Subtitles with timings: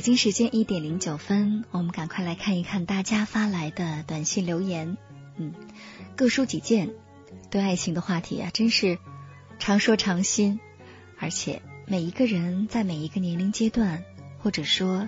[0.00, 4.96] 北京时间一点零九分，我们赶快来看一看大家发来的短信留言。
[5.36, 5.52] 嗯，
[6.16, 6.94] 各抒己见，
[7.50, 8.96] 对爱情的话题啊，真是
[9.58, 10.58] 常说常新。
[11.18, 14.02] 而且每一个人在每一个年龄阶段，
[14.38, 15.06] 或者说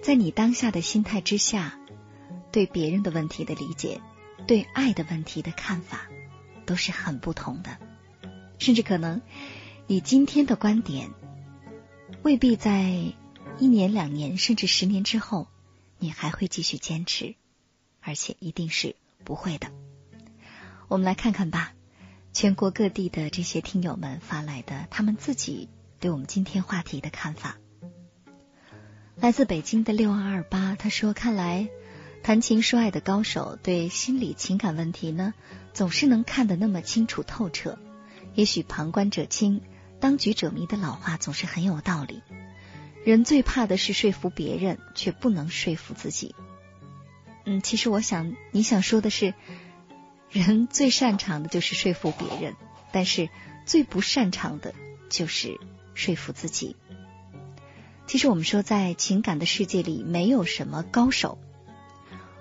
[0.00, 1.78] 在你当下的心态之下，
[2.50, 4.00] 对别人的问题的理解，
[4.46, 6.06] 对爱的问题的看法，
[6.64, 7.76] 都是很不同的。
[8.58, 9.20] 甚至可能
[9.86, 11.10] 你今天的观点，
[12.22, 13.12] 未必在。
[13.58, 15.46] 一年、两年，甚至十年之后，
[15.98, 17.36] 你还会继续坚持，
[18.00, 19.70] 而且一定是不会的。
[20.88, 21.72] 我们来看看吧，
[22.32, 25.68] 全国各地的这些听友们发来的他们自己
[26.00, 27.56] 对我们今天话题的看法。
[29.16, 31.68] 来自北京的六二二八，他说：“看来
[32.24, 35.34] 谈情说爱的高手对心理情感问题呢，
[35.72, 37.78] 总是能看得那么清楚透彻。
[38.34, 39.60] 也许旁观者清，
[40.00, 42.22] 当局者迷的老话总是很有道理。”
[43.04, 46.34] 人最怕的是说服别人，却不能说服自己。
[47.44, 49.34] 嗯，其实我想你想说的是，
[50.30, 52.54] 人最擅长的就是说服别人，
[52.92, 53.28] 但是
[53.66, 54.74] 最不擅长的
[55.08, 55.58] 就是
[55.94, 56.76] 说服自己。
[58.06, 61.38] 其实我们说，在情感的世界里，没有什么高手。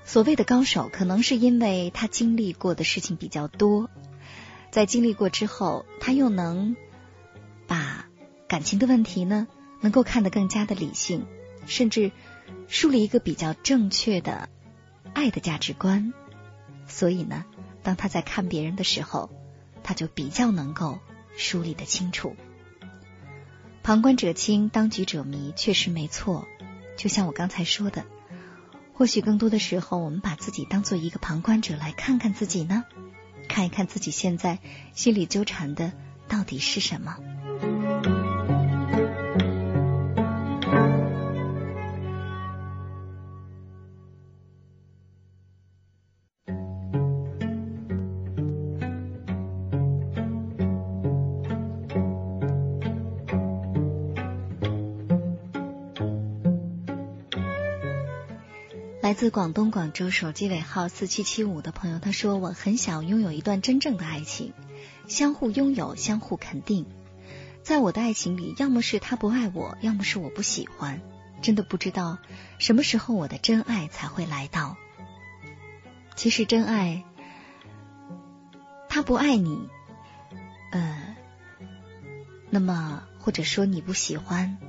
[0.04, 3.90] 所谓的高手，可能是因为他经历过的事情比较多，
[4.70, 6.76] 在经历过之后，他又能
[7.66, 8.06] 把
[8.48, 9.48] 感情的问题呢。
[9.82, 11.26] 能够看得更加的理性，
[11.66, 12.12] 甚至
[12.68, 14.48] 树立一个比较正确的
[15.14, 16.14] 爱的价值观。
[16.88, 17.46] 所以呢，
[17.84, 19.30] 当他在看别人的时候，
[19.84, 21.00] 他就比较能够
[21.36, 22.36] 梳理的清楚。
[23.84, 26.48] 旁观者清，当局者迷，确实没错。
[26.98, 28.06] 就像我刚才说的，
[28.94, 32.84] 或许更多的时候，我们把自己当做一个旁观者来看看自己呢，
[33.48, 34.60] 看一看自己现在
[34.94, 35.94] 心里纠缠的
[36.28, 37.18] 到底是什么。
[59.02, 64.54] 来自广东广州手机尾号四七七五的朋友，他说：“我很想拥有一段真正的爱情，
[65.08, 66.86] 相互拥有，相互肯定。
[67.64, 71.02] 在我的爱情里，要么是他不爱我，要么是我不喜欢。
[71.42, 72.20] 真的不知道
[72.60, 74.78] 什么时候我的真爱才会来到。
[76.16, 77.04] 其实真爱，
[78.88, 79.68] 他不爱你，
[80.72, 81.16] 呃，
[82.52, 84.60] 那么或者说你不喜欢，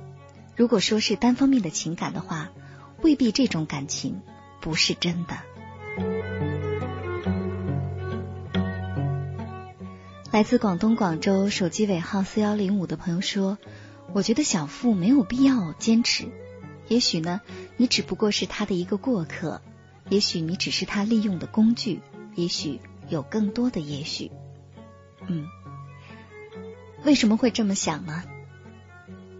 [0.55, 2.49] 如果说是单方面的情感的话。”
[3.03, 4.21] 未必这种感情
[4.61, 5.37] 不是真的。
[10.31, 13.59] 来自广东广州手机尾号四幺零五的朋友说
[14.13, 16.27] ：“我觉得小付没有必要坚持。
[16.87, 17.41] 也许呢，
[17.77, 19.61] 你只不过是他的一个过客；
[20.09, 21.99] 也许你只是他利用的工具；
[22.35, 24.31] 也许有更多的也许。
[25.27, 25.45] 嗯，
[27.03, 28.23] 为什么会这么想呢？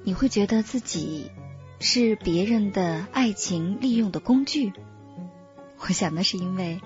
[0.03, 1.31] 你会觉得自己？”
[1.85, 4.71] 是别人的爱情利用的工具，
[5.79, 6.79] 我想那是因为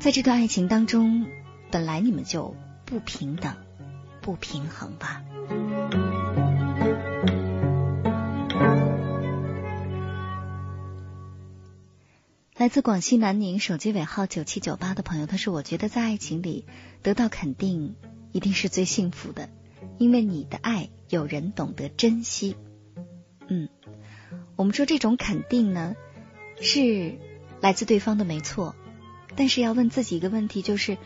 [0.00, 1.28] 在这段爱情当中，
[1.70, 3.54] 本来你们就不平等、
[4.20, 5.22] 不平衡吧。
[12.56, 16.66] 来自广西南宁手机尾号九七九八的朋友，他说：“我觉得在爱情里
[17.02, 17.94] 得到肯定
[18.32, 19.48] 一定是最幸福的，
[19.98, 22.56] 因为你的爱有人懂得珍惜。”
[23.46, 23.68] 嗯。
[24.60, 25.96] 我们说这种肯定呢，
[26.60, 27.16] 是
[27.62, 28.74] 来自对方的没错，
[29.34, 30.98] 但是要问自己一个问题，就是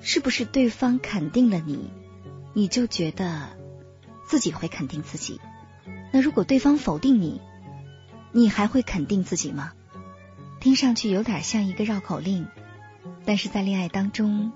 [0.00, 1.90] 是不是对方肯定了你，
[2.52, 3.56] 你就觉得
[4.28, 5.40] 自己会肯定自己？
[6.12, 7.40] 那如果对方否定你，
[8.30, 9.72] 你还会肯定自己吗？
[10.60, 12.46] 听上去有点像一个绕口令，
[13.24, 14.52] 但是在恋爱当中，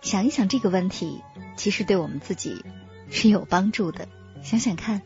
[0.00, 1.20] 想一想这个问题，
[1.56, 2.64] 其实对我们自己
[3.08, 4.08] 是有帮助的。
[4.42, 5.02] 想想看，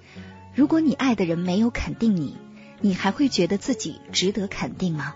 [0.54, 2.38] 如果你爱的人没有肯定你，
[2.82, 5.14] 你还会觉得自己值得肯定吗？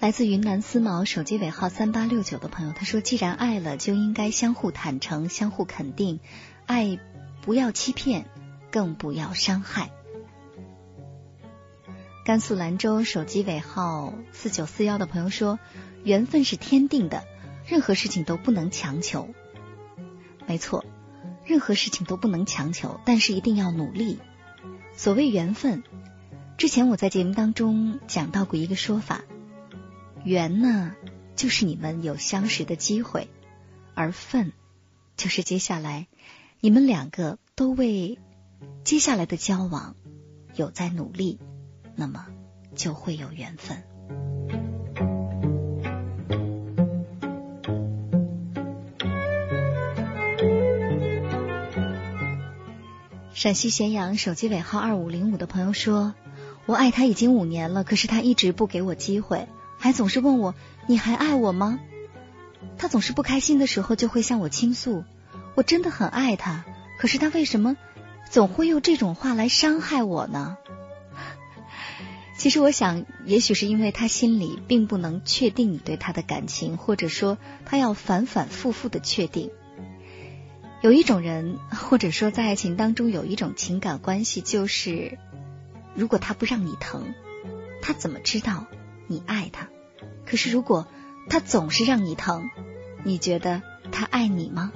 [0.00, 6.18] 来自云南思茅手机尾号三八六九的朋友，他说：“既然爱了，就应该相互坦诚、相互肯定，
[6.66, 6.98] 爱
[7.40, 8.26] 不要欺骗，
[8.72, 9.92] 更不要伤害。”
[12.26, 15.60] 甘肃兰州手机尾号四九四幺的朋友说
[16.02, 17.24] ：“缘分是天定的，
[17.72, 19.30] 任何事情都不能强求。”
[20.46, 20.84] 没错，
[21.46, 24.18] 任何事情都不能强求，但是一定要努力。
[24.94, 25.82] 所谓缘分，
[26.58, 29.22] 之前我在节目当中讲到过一个说法。
[30.22, 30.94] 缘呢，
[31.34, 33.28] 就是你们有相识的机会；
[33.94, 34.52] 而份，
[35.16, 36.08] 就是接下来
[36.60, 38.18] 你们两个都为
[38.84, 39.96] 接下来的交往
[40.54, 41.38] 有在努力，
[41.96, 42.26] 那么
[42.74, 43.82] 就会有缘分。
[53.42, 56.14] 陕西咸阳手机尾号二五零五的朋友说
[56.64, 59.48] ：“我爱他已经五年了，可是他一直不给我机会。”
[59.80, 60.54] 还总是问我
[60.86, 61.80] 你还爱我吗？
[62.78, 65.02] 他总是不开心的时候就会向我倾诉，
[65.56, 66.64] 我真的很爱他，
[67.00, 67.76] 可是他为什么
[68.30, 70.56] 总会用这种话来伤害我呢？
[72.38, 79.50] 其实我想，也许是因为他心里并不能确定你对他的感情，或者说他要反反复复的确定。
[80.82, 85.16] 有一种人，或者说在爱情当中有一种情感关系，就是
[85.94, 87.14] 如果他不让你疼，
[87.80, 88.66] 他怎么知道
[89.06, 89.68] 你爱他？
[90.26, 90.88] 可是，如果
[91.28, 92.50] 他总是让你疼，
[93.04, 93.62] 你觉得
[93.92, 94.72] 他爱你吗？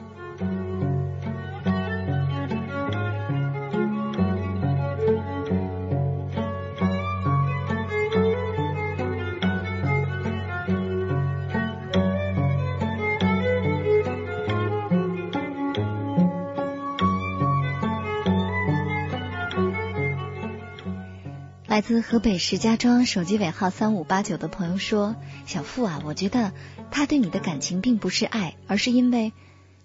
[21.76, 25.14] 来自河北石家庄手机尾号三五八九的朋友说
[25.44, 26.54] ：“小付啊，我觉得
[26.90, 29.34] 他对你的感情并不是爱，而是因为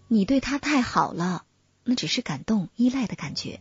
[0.07, 1.43] 你对他太好了，
[1.83, 3.59] 那只是感动、依赖的感觉。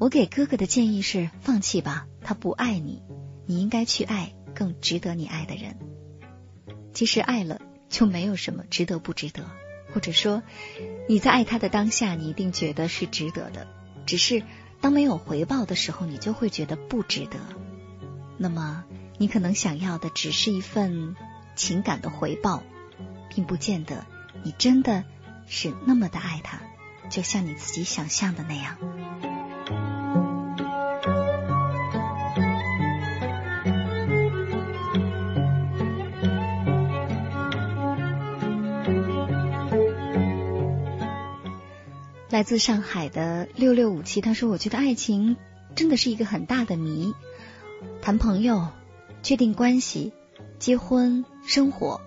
[0.00, 3.00] 我给哥哥的建议是：放弃吧，他不爱你，
[3.46, 5.76] 你应该去爱更值得你爱的人。
[6.92, 9.48] 其实爱了就没有什么值得不值得，
[9.94, 10.42] 或者说
[11.08, 13.68] 你在爱他的当下，你一定觉得是值得的，
[14.06, 14.42] 只是。”
[14.82, 17.38] 当没有回报的时候，你就会觉得不值得。
[18.36, 18.84] 那么，
[19.16, 21.16] 你可能想要的只是一份
[21.54, 22.62] 情感的回报，
[23.30, 24.04] 并不见得
[24.42, 25.04] 你真的
[25.46, 26.58] 是那么的爱他，
[27.08, 28.76] 就像你自己想象的那样。
[42.42, 45.36] 来自上海的六六五七，他说：“我觉得爱情
[45.76, 47.14] 真的是一个很大的谜。
[48.00, 48.66] 谈朋友、
[49.22, 50.12] 确定关系、
[50.58, 52.00] 结婚、生活，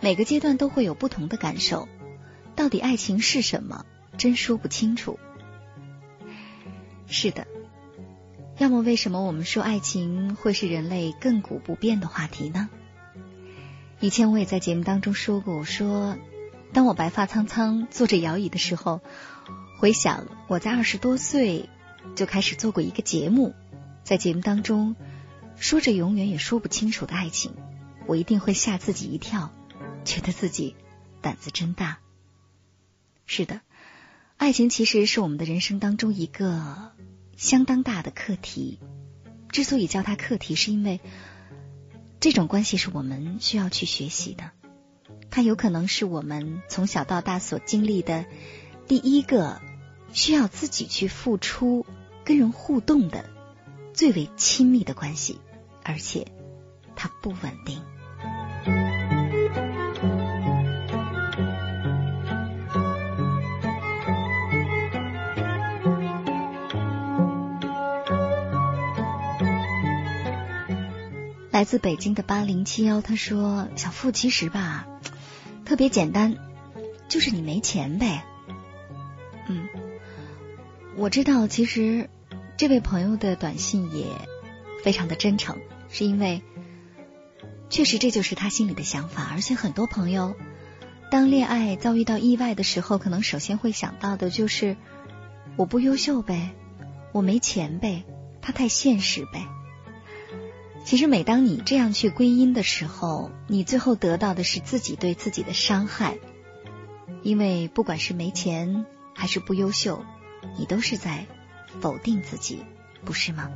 [0.00, 1.88] 每个阶段都会有不同的感受。
[2.54, 3.84] 到底爱情是什么？
[4.16, 5.18] 真说不清楚。”
[7.06, 7.46] 是的，
[8.56, 12.70] 要么为什么我们说爱情会是人类亘古不变的话题呢？
[14.00, 16.16] 以前我也在节目当中说过，我说
[16.72, 19.02] 当我白发苍苍坐着摇椅的时候。
[19.78, 21.68] 回想我在二十多岁
[22.14, 23.54] 就开始做过一个节目，
[24.04, 24.96] 在节目当中
[25.56, 27.52] 说着永远也说不清楚的爱情，
[28.06, 29.52] 我一定会吓自己一跳，
[30.04, 30.76] 觉得自己
[31.20, 31.98] 胆子真大。
[33.26, 33.60] 是的，
[34.38, 36.92] 爱情其实是我们的人生当中一个
[37.36, 38.78] 相当大的课题。
[39.50, 41.00] 之所以叫它课题，是因为
[42.18, 44.52] 这种关系是我们需要去学习的，
[45.30, 48.24] 它有可能是我们从小到大所经历的
[48.86, 49.60] 第一个。
[50.12, 51.84] 需要自己去付出、
[52.24, 53.28] 跟人互动的
[53.92, 55.38] 最为亲密的关系，
[55.82, 56.26] 而且
[56.94, 57.82] 它不稳定。
[71.50, 74.86] 来自北京的八零七幺，他说：“小付，其实吧，
[75.66, 76.36] 特别简单，
[77.08, 78.24] 就是你没钱呗。”
[81.06, 82.10] 我知道，其实
[82.56, 84.06] 这位朋友的短信也
[84.82, 85.56] 非常的真诚，
[85.88, 86.42] 是因为
[87.70, 89.28] 确实这就是他心里的想法。
[89.30, 90.34] 而且很多朋友
[91.08, 94.76] 当恋爱遭遇到意外的时候，可能首先会想到的就是
[95.54, 96.56] 我不优秀呗，
[97.12, 98.02] 我没钱呗，
[98.42, 99.46] 他太现实呗。
[100.84, 106.18] 其实每当你这样去归因的时候，你最后得到的是自己对自己的伤害，
[107.22, 110.04] 因为不管是没钱还是不优秀，
[110.56, 111.26] 你都是在
[111.80, 112.64] 否定自己，
[113.04, 113.50] 不是吗？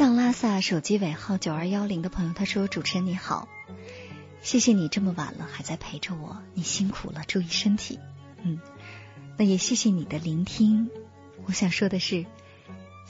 [0.00, 3.50] 藏拉萨手机尾号九二幺零的朋友，他说：“主持人你好，
[4.40, 7.98] 谢谢你这么晚了还在陪着我，你辛苦了，注意身体。
[8.42, 8.58] 嗯，
[9.36, 10.88] 那也谢谢你的聆听。
[11.44, 12.24] 我想说的是，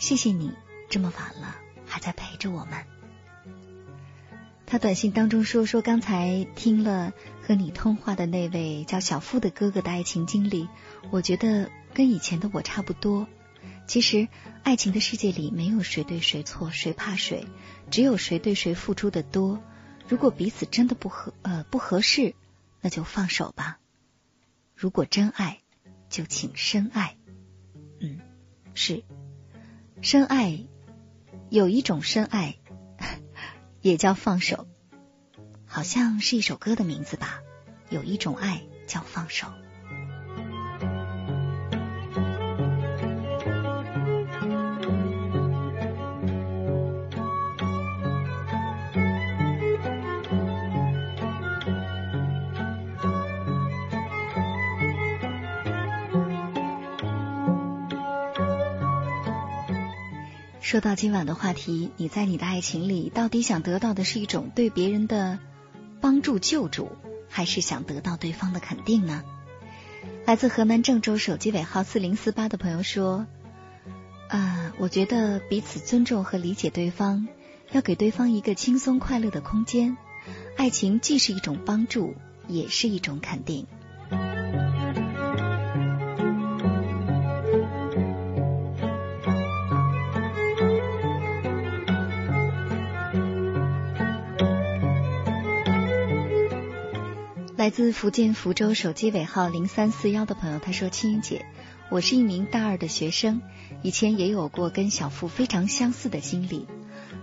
[0.00, 0.50] 谢谢你
[0.88, 1.54] 这么晚了
[1.86, 2.84] 还在陪着我们。”
[4.66, 10.68] 他短信当中说：“说刚才听了和你通话的那位叫小付的哥哥的爱情经历，
[11.12, 13.28] 我觉得跟以前的我差不多。”
[13.90, 14.28] 其实，
[14.62, 17.48] 爱情的世界里没有谁对谁错，谁怕谁，
[17.90, 19.60] 只有谁对谁付出的多。
[20.08, 22.36] 如果彼此真的不合呃不合适，
[22.80, 23.80] 那就放手吧。
[24.76, 25.58] 如果真爱，
[26.08, 27.16] 就请深爱。
[27.98, 28.20] 嗯，
[28.74, 29.02] 是
[30.02, 30.60] 深爱，
[31.48, 32.58] 有一种深爱
[33.80, 34.68] 也叫放手，
[35.66, 37.40] 好像是一首歌的名字吧。
[37.88, 39.52] 有一种爱叫放手。
[60.60, 65.38] 说到今晚的话题，你在你的爱情里到底想得到的是一种对别人的
[66.00, 66.92] 帮助救助，
[67.28, 69.24] 还是想得到对方的肯定呢？
[70.26, 73.26] 来自河南郑州手机尾号四零四八的朋友说
[74.28, 77.26] ：“啊，我觉得彼此尊重和理解对方，
[77.72, 79.96] 要给对方一个轻松快乐的空间。
[80.56, 82.14] 爱情既是一种帮助，
[82.46, 83.66] 也是一种肯定。”
[97.60, 101.44] 来自福建福州手机尾号零三四幺的朋友，他说：“青云姐，
[101.90, 103.42] 我是一名大二的学生，
[103.82, 106.66] 以前也有过跟小付非常相似的经历，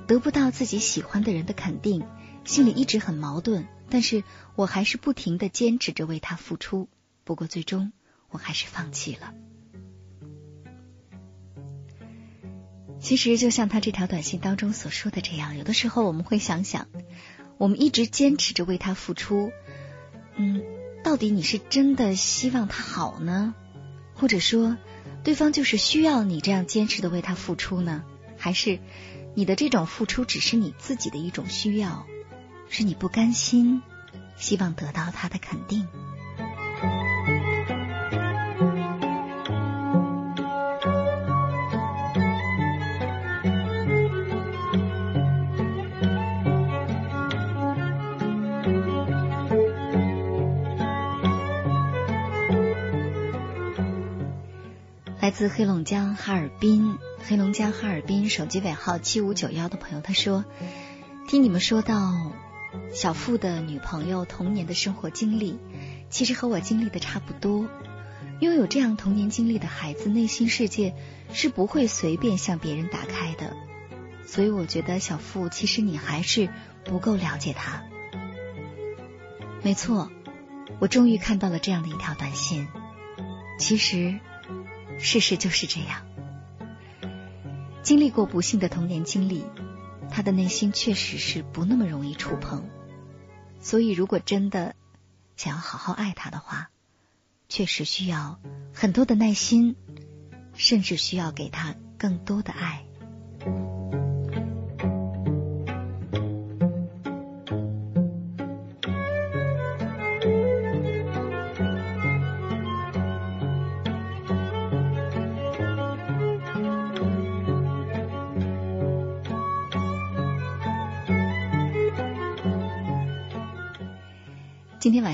[0.06, 2.06] 得不到自己喜欢的人的肯定，
[2.46, 3.68] 心里一直很矛盾。
[3.90, 6.88] 但是我还是不停的坚持着为他付出，
[7.24, 7.92] 不过最终
[8.30, 9.34] 我还是放弃了。
[13.00, 16.88] 其实就像他这条短信当中所说的这样，有的时候我们会想想，
[17.58, 19.52] 我们一直坚持着为他付出。”
[20.38, 20.62] 嗯，
[21.04, 23.56] 到底你是真的希望他好呢，
[24.14, 24.78] 或者说
[25.24, 28.04] 对方就是需要你这样坚持的为他付出呢？
[28.38, 28.80] 还是
[29.36, 32.06] 你的这种付出只是你自己的一种需要，
[32.70, 33.82] 是你不甘心，
[34.38, 35.88] 希望得到他的肯定？
[55.28, 60.46] 来自黑龙江哈尔滨，黑龙江哈尔滨手机尾号七五九幺的朋友，他说
[61.28, 62.32] ：“听你们说到
[62.94, 65.60] 小付的女朋友童年的生活经历，
[66.10, 67.68] 其实和我经历的差不多。
[68.40, 70.96] 拥有这样童年经历的孩子，内心世界
[71.34, 73.54] 是不会随便向别人打开的。
[74.26, 76.48] 所以我觉得小付，其实你还是
[76.86, 77.84] 不够了解他。
[79.62, 80.10] 没错，
[80.80, 82.66] 我终于看到了这样的一条短信。
[83.60, 84.18] 其实。”
[84.98, 86.06] 事实就是这样，
[87.84, 89.46] 经历过不幸的童年经历，
[90.10, 92.68] 他的内心确实是不那么容易触碰。
[93.62, 94.76] 所以，如果真的
[95.36, 96.70] 想要好好爱他的话，
[97.48, 98.40] 确实需要
[98.74, 99.76] 很多的耐心，
[100.54, 102.87] 甚至需要给他更多的爱。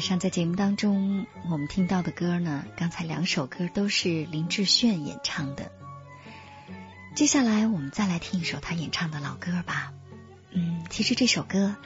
[0.04, 5.72] 上在节目当中，我们听到的歌呢，刚才两首歌都是林志炫演唱的。
[7.16, 9.94] 接下来我们再来听一首他演唱的老歌吧。
[10.52, 11.78] 嗯，其实这首歌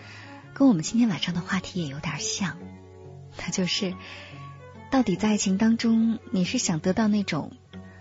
[0.56, 2.58] 跟我们今天晚上的话题也有点像，
[3.38, 3.94] 它就是
[4.90, 7.52] 到底在爱情当中，你是想得到那种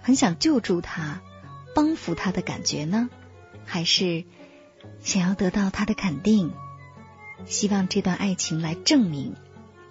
[0.01, 1.21] 很想救助他、
[1.75, 3.11] 帮扶他的感觉呢，
[3.67, 4.25] 还是
[5.03, 6.55] 想要得到他的肯定，
[7.45, 9.37] 希望这段爱情来证明？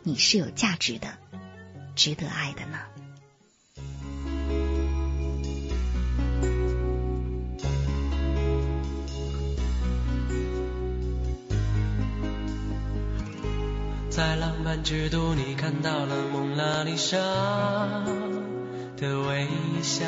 [0.08, 1.08] 你是有价值的，
[1.96, 2.78] 值得爱的呢。
[14.12, 17.18] 在浪漫之都，你看到了蒙娜丽莎
[18.98, 19.48] 的微
[19.82, 20.06] 笑。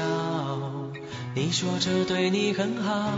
[1.34, 3.12] 你说这对你很好。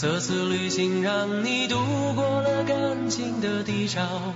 [0.00, 1.74] 这次旅行让你度
[2.14, 4.32] 过了感情的低潮，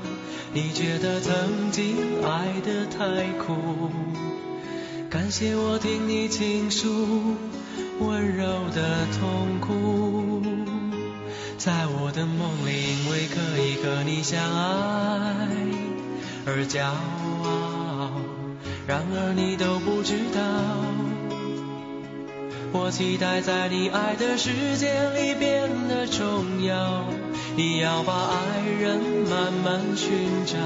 [0.53, 3.55] 你觉得曾经爱得太苦，
[5.09, 7.37] 感谢我听你倾诉
[8.01, 10.43] 温柔的痛苦，
[11.59, 15.47] 在我的梦里，因为可以和你相爱
[16.45, 16.83] 而骄
[17.45, 18.11] 傲，
[18.89, 20.92] 然而你都不知道。
[22.75, 27.05] 我期待在你爱的世界里变得重要，
[27.55, 28.99] 你要把爱人
[29.29, 30.57] 慢慢寻找，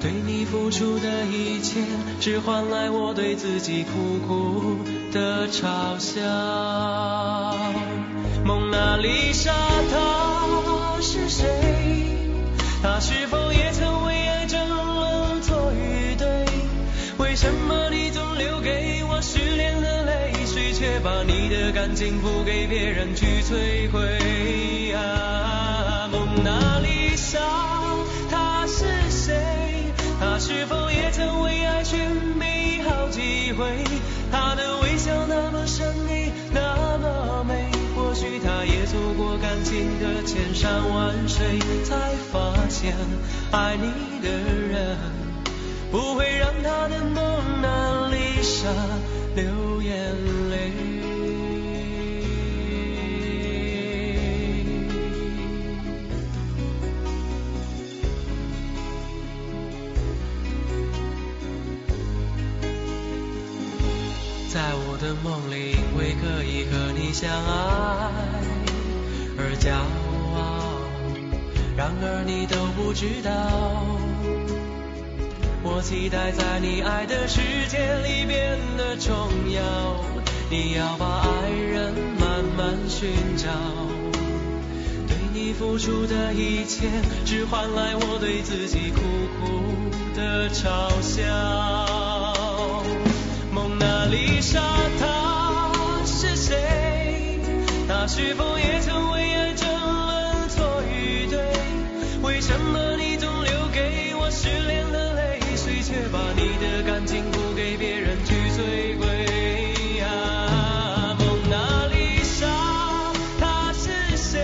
[0.00, 1.80] 对你付出的一切，
[2.20, 4.78] 只换来我对自己苦苦
[5.12, 6.22] 的嘲笑。
[8.42, 9.52] 蒙娜丽莎
[9.92, 11.44] 她是谁？
[12.82, 16.46] 她是否也曾为爱争论错与对？
[17.18, 18.85] 为什么你总留给？
[20.78, 24.92] 却把你的感情付给别人去摧毁。
[24.92, 27.40] 啊，蒙娜丽莎，
[28.30, 29.32] 她是谁？
[30.20, 31.98] 她是否也曾为爱寻
[32.38, 33.64] 觅好几回？
[34.30, 37.70] 她的微笑那么神秘，那么美。
[37.96, 41.96] 或许她也走过感情的千山万水，才
[42.30, 42.94] 发现
[43.50, 44.98] 爱你的人
[45.90, 48.68] 不会让她的蒙娜丽莎
[49.34, 49.44] 流
[49.86, 49.94] 眼
[50.50, 50.54] 泪。
[64.48, 68.10] 在我的梦里，因为可以和你相爱
[69.38, 69.70] 而骄
[70.34, 70.36] 傲。
[71.76, 73.30] 然而你都不知道，
[75.68, 79.12] 我期待在你爱的世界里变得重
[79.50, 79.60] 要。
[80.48, 83.50] 你要把爱人慢慢寻找，
[85.08, 86.86] 对你付出的一切，
[87.24, 89.00] 只换来我对自己苦
[89.40, 89.74] 苦
[90.14, 91.24] 的嘲笑。
[93.50, 94.62] 蒙娜丽莎，
[95.00, 95.72] 她
[96.06, 97.40] 是谁？
[97.88, 101.40] 她是否也曾为爱争论错与对？
[102.22, 104.75] 为什么你总留给我失恋，
[105.96, 110.02] 却把你的感情付给别人去摧毁。
[110.02, 112.46] 啊，蒙娜丽莎，
[113.40, 114.38] 她是谁？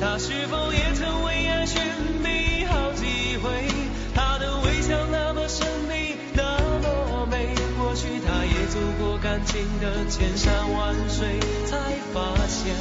[0.00, 1.82] 她是否也曾为爱寻
[2.22, 3.66] 觅好几回？
[4.14, 6.44] 她的微笑那么神秘，那
[6.78, 7.52] 么美。
[7.76, 11.76] 或许她也走过感情的千山万水，才
[12.14, 12.72] 发现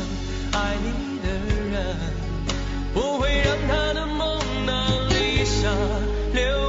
[0.54, 1.28] 爱你的
[1.71, 1.97] 人
[2.93, 4.39] 不会让她的梦。
[4.67, 5.71] 那丽莎
[6.36, 6.68] 流。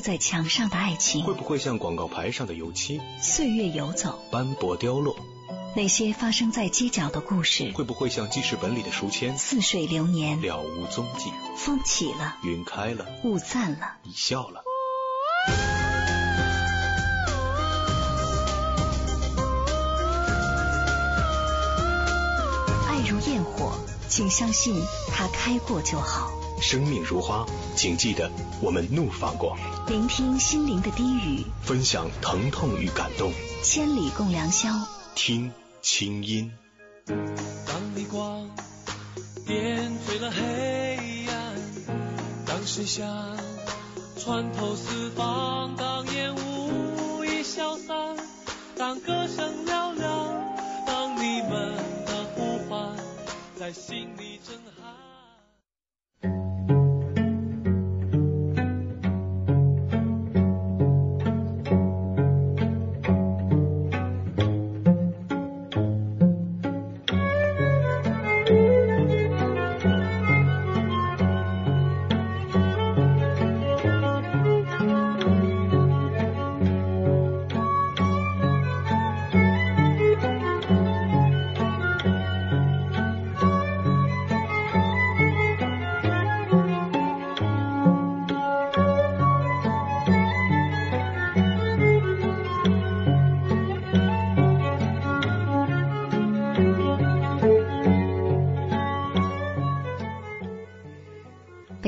[0.00, 3.00] 刻在墙上的爱情，会不会像广告牌上的油漆？
[3.20, 5.14] 岁月游走，斑驳凋落。
[5.76, 9.36] 那些发生在街角的故事，会不会像记事本里的书签？
[9.36, 11.30] 似水流年，了无踪迹。
[11.54, 14.64] 风起了，云开了，雾散了，你笑了。
[22.88, 23.72] 爱如焰火，
[24.08, 24.74] 请相信
[25.12, 26.30] 它开过就好。
[26.60, 29.56] 生命如花，请记得我们怒放过。
[29.90, 33.32] 聆听心灵的低语，分享疼痛与感动。
[33.64, 34.68] 千里共良宵，
[35.16, 35.50] 听
[35.82, 36.52] 清音。
[37.06, 38.48] 当逆光
[39.44, 41.54] 点缀了黑暗，
[42.46, 43.36] 当声响
[44.16, 48.16] 穿透四方，当烟雾已消散，
[48.76, 50.54] 当歌声嘹亮，
[50.86, 51.74] 当你们
[52.06, 52.96] 的呼唤
[53.58, 55.09] 在心里震撼。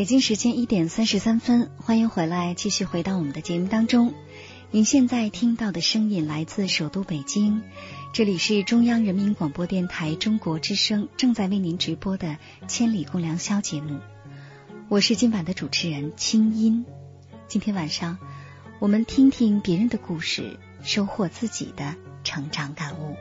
[0.03, 4.15] 北京时间一点三十三分，欢迎回来，继续回到我们的节目当中。
[4.73, 7.62] 您现在听到的声音来自首都北京，
[8.12, 12.31] 这里是中央人民广播电台中国之声正在为您直播的
[12.67, 14.01] 《千里共良宵》节目。
[14.88, 16.85] 我是今晚的主持人清音。
[17.47, 18.19] 今天晚上，
[18.81, 23.15] 我们听听别人的故事，收获自己的成长感悟。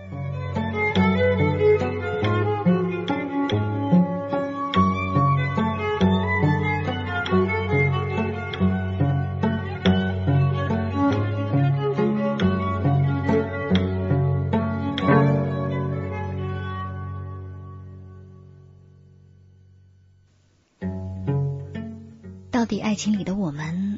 [23.02, 23.98] 情里的我们，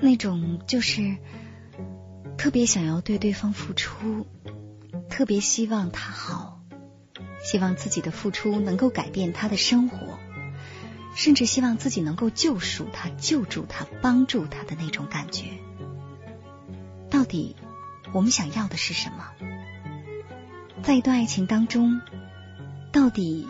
[0.00, 1.18] 那种就是
[2.36, 4.26] 特别想要对对方付出，
[5.08, 6.60] 特别希望他好，
[7.44, 10.18] 希望自己的付出能够改变他的生活，
[11.14, 15.44] 甚至希望自己能够救赎他、救助他、帮助他的那种感觉，
[17.08, 17.54] 到底
[18.12, 19.28] 我们想要的是什么？
[20.82, 22.00] 在一段爱情当中，
[22.90, 23.46] 到底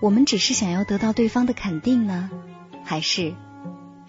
[0.00, 2.30] 我们只是想要得到对方的肯定呢，
[2.84, 3.34] 还是？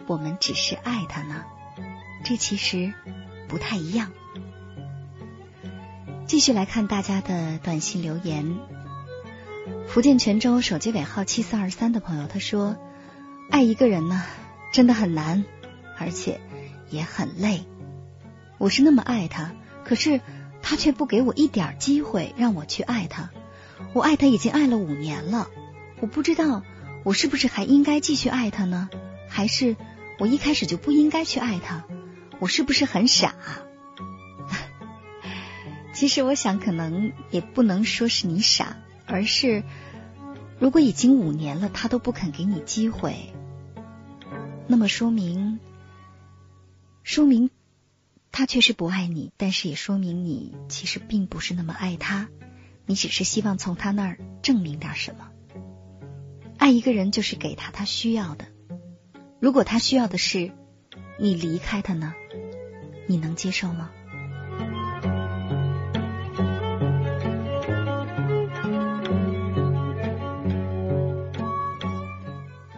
[0.08, 1.44] 我们只是爱他呢，
[2.24, 2.94] 这其实
[3.48, 4.12] 不太一样。
[6.26, 8.58] 继续来看大家的短信留言。
[9.88, 12.76] 福建泉州手机尾号七四二三的朋友他说
[13.52, 14.24] ：“爱一个人呢，
[14.72, 15.46] 真的很难，
[15.98, 16.42] 而且
[16.90, 17.66] 也很累。
[18.58, 19.54] 我是那么爱他，
[19.86, 20.20] 可是
[20.62, 23.30] 他却不给我一点机会让我去爱他。
[23.94, 25.48] 我爱他已经爱了五年了，
[26.02, 26.64] 我不知道
[27.04, 28.90] 我是不是还应该继续爱他呢？
[29.30, 29.78] 还是？”
[30.24, 31.84] 我一开始就不应该去爱他，
[32.40, 33.36] 我是不是很傻？
[35.94, 39.64] 其实我想，可能也不能说是你傻，而是
[40.60, 43.34] 如果已经五年了，他都不肯给你机会，
[44.66, 45.60] 那么说明，
[47.04, 47.50] 说明
[48.32, 52.30] 他确实不爱你，但是也说明你其实并不是那么爱他，
[52.86, 55.28] 你只是希望从他那儿证明点什么。
[56.58, 58.53] 爱一个人就是给他他需要的。
[59.44, 60.54] 如果他需要的是
[61.20, 62.14] 你离开他呢？
[63.08, 63.92] 你能接受吗？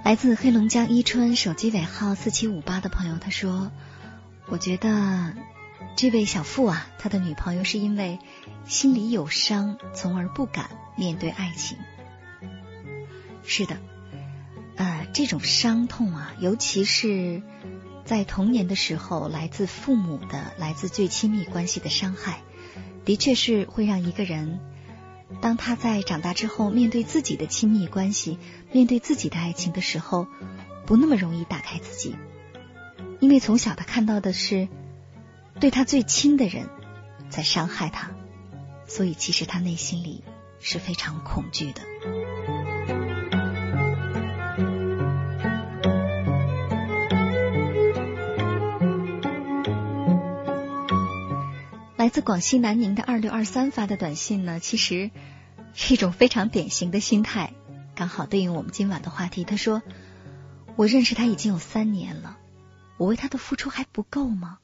[0.03, 3.71] 来自黑龙江伊春手机尾号四七五八的朋友他说
[4.47, 5.35] 我觉得
[5.95, 8.17] 这位小付啊他的女朋友是因为
[8.65, 11.77] 心里有伤从而不敢面对爱情。
[13.43, 13.77] 是的
[14.75, 17.41] 呃，这种伤痛啊，尤其是
[18.03, 22.41] 在童年的时候，来自父母的、来自最亲密关系的伤害，
[23.05, 24.59] 的确是会让一个人。”
[25.41, 28.37] 当他在长大之后，面对自己的亲密关系，
[28.71, 30.27] 面对自己的爱情的时候，
[30.85, 32.15] 不那么容易打开自己，
[33.19, 34.67] 因为从小他看到的是
[35.59, 36.69] 对他最亲的人
[37.29, 38.11] 在伤害他，
[38.85, 40.23] 所以其实他内心里
[40.59, 41.81] 是非常恐惧的。
[52.05, 55.09] 来自广西南宁的二六二三发的短信呢，其实
[55.73, 57.55] 是一种非常典型的心态，
[57.95, 59.43] 刚好对应我们今晚的话题。
[59.43, 59.81] 他说
[60.77, 62.37] ：“我认识他已经有三年了，
[62.97, 64.59] 我为他的付出还不够吗？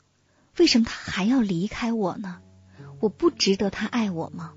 [0.59, 2.41] 为什么他还要离开我呢？
[2.99, 4.53] 我不值得他爱我吗？”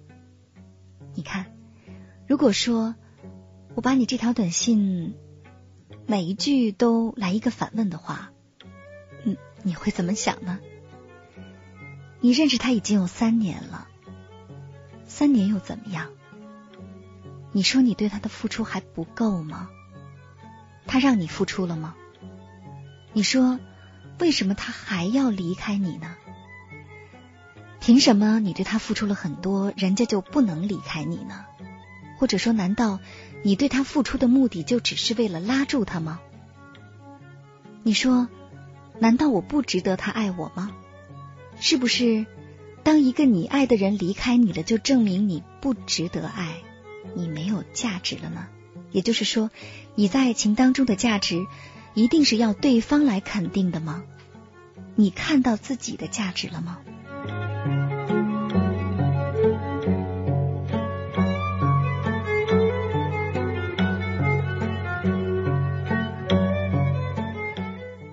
[1.16, 1.46] 你看，
[2.26, 2.94] 如果说
[3.74, 5.14] 我把你这条短信
[6.06, 8.30] 每一句都来一个反问的话，
[9.24, 10.58] 嗯，你会怎么想呢？
[12.24, 13.87] 你认识他已经有三年了，
[15.04, 16.08] 三年又怎么样？
[17.52, 19.68] 你说你对他的付出还不够吗？
[20.87, 21.94] 他让你付出了吗？
[23.12, 23.60] 你说
[24.18, 26.16] 为什么他还要离开你呢？
[27.78, 31.44] 凭什么你对他付出了很多，人家就不能离开你呢？
[32.16, 33.00] 或者说，难道
[33.42, 36.20] 你对他付出的目的就只是为了拉住他吗？
[37.82, 38.28] 你说，
[38.98, 40.70] 难道我不值得他爱我吗？
[41.66, 42.27] 是不是，
[42.83, 46.57] 当一个你爱的人离开你了，就证明你不值得爱，
[47.14, 48.48] 你没有价值了呢？
[48.92, 49.50] 也就是说，
[49.94, 51.46] 你在爱情当中的价值，
[51.94, 54.05] 一定是要对方来肯定的吗？
[54.94, 56.81] 你看到自己的价值了吗？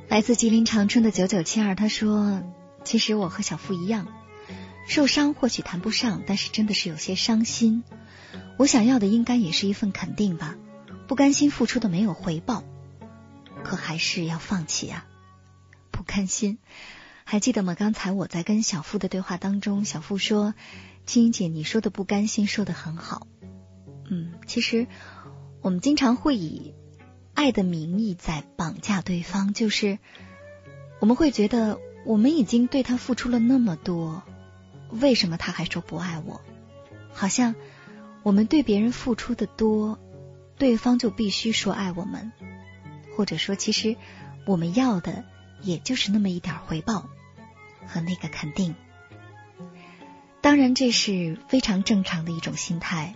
[0.08, 2.42] 来自吉林长春的九九七二，他说。
[2.84, 4.08] 其实我和小付一样，
[4.88, 7.84] 受伤或许谈不上，但是真的是有些伤心。
[8.58, 10.58] 我想要的应该也是一份肯定吧，
[11.08, 12.64] 不甘心付出的没有回报，
[13.64, 15.06] 可还是要放弃啊，
[15.92, 16.58] 不甘心。
[17.24, 17.76] 还记得吗？
[17.76, 20.54] 刚才我在跟小付的对话当中，小付说
[21.06, 23.28] ：“青音姐，你说的不甘心说的很好。”
[24.10, 24.88] 嗯，其实
[25.62, 26.74] 我们经常会以
[27.34, 30.00] 爱的名义在绑架对方，就是
[31.00, 31.80] 我们会觉得。
[32.06, 34.24] 我们已经对他付出了那么多，
[34.90, 36.42] 为什么他还说不爱我？
[37.14, 37.56] 好像
[38.24, 40.00] 我们对别人付出的多，
[40.58, 42.32] 对方就必须说爱我们，
[43.16, 43.96] 或者说，其实
[44.46, 45.24] 我们要的
[45.62, 47.10] 也就是那么一点回报
[47.86, 48.76] 和那个肯定。
[50.42, 53.14] 当然，这是非常正常的一种心态。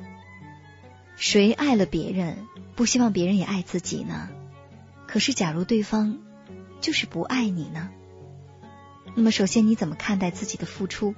[1.16, 2.46] 谁爱了别人，
[2.76, 4.30] 不希望别人也爱自己呢？
[5.08, 6.20] 可是，假如对方
[6.82, 7.90] 就是不爱你呢？
[9.16, 11.16] 那么，首先你怎么看待自己的付出？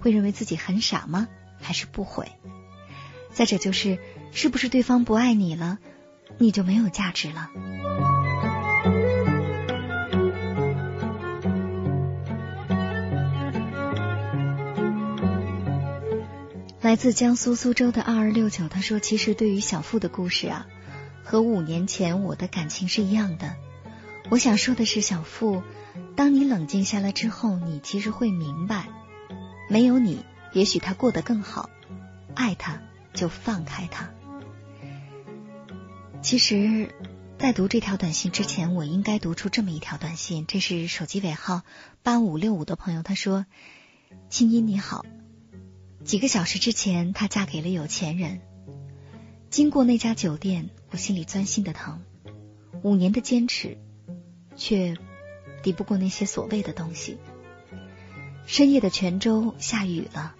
[0.00, 1.28] 会认为自己很傻吗？
[1.60, 2.32] 还是不悔？
[3.32, 3.98] 再者就是，
[4.32, 5.78] 是不是对方不爱你了，
[6.38, 7.50] 你就没有价值了？
[16.80, 20.66] 来自江苏苏州的二二六九，他说：“其实对于小付的故事啊，
[21.22, 23.54] 和五年前我的感情是一样的。
[24.30, 25.62] 我想说的是，小付。”
[26.16, 28.88] 当你冷静下来之后，你其实会明白，
[29.68, 31.70] 没有你，也许他过得更好。
[32.34, 34.10] 爱他，就放开他。
[36.22, 36.92] 其实，
[37.38, 40.46] 在读这条短信之前，我应该读出这么一条短信。
[40.46, 41.62] 这是手机尾号
[42.02, 43.46] 八五六五的朋友，他说
[44.30, 45.04] ：“青音你好，
[46.02, 48.40] 几个小时之前，她嫁给了有钱人。
[49.50, 52.02] 经过那家酒店，我心里钻心的疼。
[52.82, 53.78] 五年的坚持，
[54.56, 54.96] 却……”
[55.64, 57.18] 抵不过那些所谓的东西。
[58.46, 60.34] 深夜的泉州下雨了，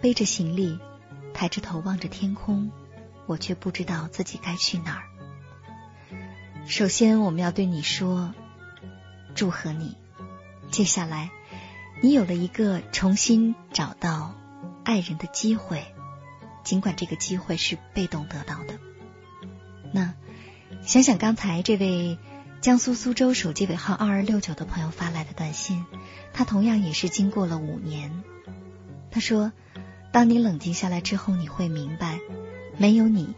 [0.00, 0.78] 背着行李，
[1.34, 2.70] 抬着头望着天空，
[3.26, 5.02] 我却不知道自己该去哪儿。
[6.68, 8.32] 首先，我们要对你说，
[9.34, 9.96] 祝贺你。
[10.70, 11.30] 接下来，
[12.00, 14.36] 你有了一个重新找到
[14.84, 15.84] 爱人的机会，
[16.62, 18.78] 尽管这个机会是被动得到的。
[19.92, 20.14] 那
[20.82, 22.16] 想想刚才这位。
[22.64, 25.84] 江苏苏州手机尾号二二六九的朋友发来的短信，
[26.32, 28.24] 他同样也是经过了五年。
[29.10, 29.52] 他说
[30.14, 32.20] ：“当你冷静下来之后，你会明白，
[32.78, 33.34] 没有你，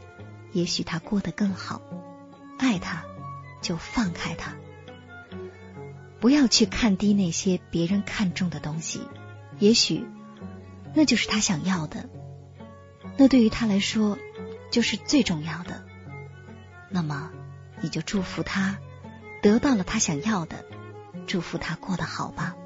[0.53, 1.83] 也许他过得更好。
[2.57, 3.03] 爱他
[3.61, 4.55] 就放开他，
[6.21, 9.01] 不要去看低那些别人看重的东西，
[9.59, 10.07] 也许
[10.95, 12.09] 那就是他想要的，
[13.17, 14.19] 那对于他来说
[14.71, 15.85] 就是最重要的。
[16.91, 17.33] 那么，
[17.81, 18.79] 你就祝福他
[19.43, 20.65] 得到了他想要的，
[21.27, 22.57] 祝福他过得好吧。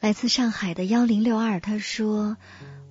[0.00, 2.36] 来自上海的幺零六二，他说：“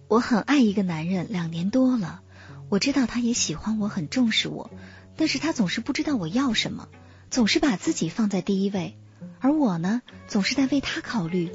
[0.07, 2.21] 我很爱一个男人，两年多了，
[2.69, 4.71] 我知道他也喜欢我，很重视我，
[5.17, 6.87] 但是他总是不知道我要什么，
[7.29, 8.97] 总是把自己放在第一位，
[9.39, 11.51] 而我呢，总是在为他考虑，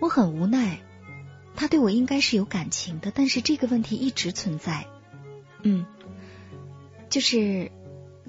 [0.00, 0.80] 我很无奈。
[1.56, 4.86] 他对我应该是有感情的，但是这个问题一直存在。
[5.62, 5.84] 嗯，
[7.10, 7.72] 就是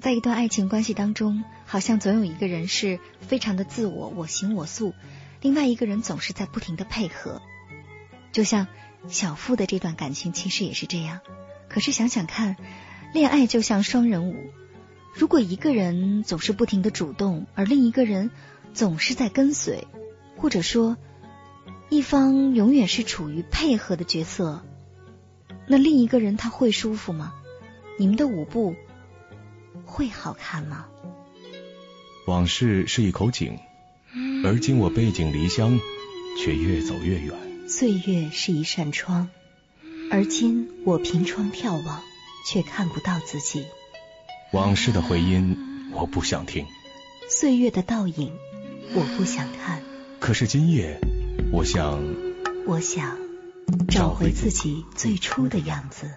[0.00, 4.94] 在一段爱情关系当中，好像总有一个人是非常的自我，我行我素。”
[5.42, 7.40] 另外一个人总是在不停的配合，
[8.30, 8.66] 就像
[9.08, 11.20] 小付的这段感情其实也是这样。
[11.66, 12.56] 可是想想看，
[13.14, 14.36] 恋爱就像双人舞，
[15.14, 18.30] 如果一个人总是不停的主动，而另一个人
[18.72, 19.86] 总是在跟随，
[20.36, 20.96] 或者说
[21.88, 24.62] 一方永远是处于配合的角色，
[25.66, 27.34] 那另一个人他会舒服吗？
[27.98, 28.74] 你们的舞步
[29.84, 30.86] 会好看吗？
[32.26, 33.58] 往事是一口井。
[34.44, 35.78] 而今我背井离乡，
[36.38, 37.34] 却越走越远。
[37.68, 39.28] 岁月是一扇窗，
[40.10, 42.02] 而今我凭窗眺望，
[42.44, 43.66] 却看不到自己。
[44.52, 46.64] 往事的回音，我不想听；
[47.28, 48.32] 岁月的倒影，
[48.92, 49.80] 我不想看。
[50.18, 51.00] 可是今夜，
[51.52, 52.02] 我想，
[52.66, 53.16] 我想
[53.88, 56.10] 找回自己最初的样子。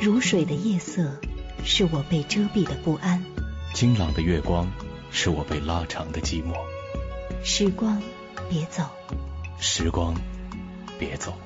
[0.00, 1.18] 如水的夜色，
[1.64, 3.18] 是我被遮蔽的不安；
[3.74, 4.70] 清朗的月光，
[5.10, 6.54] 是我被拉长的寂寞。
[7.42, 8.00] 时光，
[8.48, 8.84] 别走；
[9.58, 10.14] 时光，
[10.98, 11.36] 别走。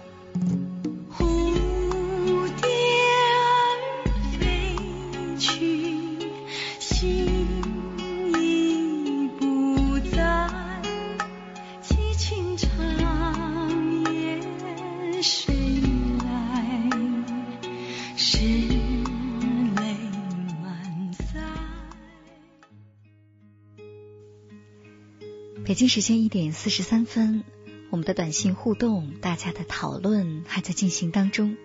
[25.71, 27.45] 北京时间一点四十三分，
[27.91, 31.57] 我们的短信互动，大家的讨论还在进行当中。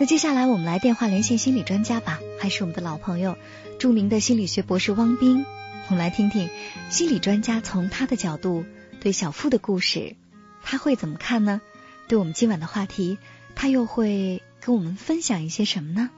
[0.00, 3.36] 那接下来我们来电话连线心理专家吧，还是我们的老朋友，
[3.78, 5.44] 著名的心理学博士汪斌。
[5.88, 6.48] 我们来听听
[6.88, 8.64] 心理专家从他的角度
[9.00, 10.14] 对小付的故事，
[10.62, 11.60] 他会怎么看呢？
[12.08, 13.18] 对我们今晚的话题，
[13.56, 16.10] 他又会跟我们分享一些什么呢？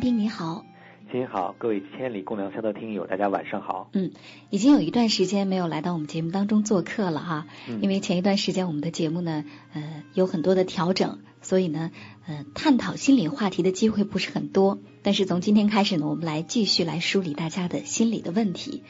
[0.00, 0.64] 斌你好，
[1.12, 3.90] 您好，各位千里共良宵的听友，大家晚上好。
[3.92, 4.12] 嗯，
[4.48, 7.46] 已经有一段时间没有来到我们节目当中做客了哈，
[7.82, 11.90] 因为前一段时间我们的节目呢，呃，有很多的调整，所以呢，
[12.26, 14.78] 呃，探讨心理话题的机会不是很多。
[15.02, 18.82] 但是从今天开始呢，我们来继续来梳理大家的心理的问题。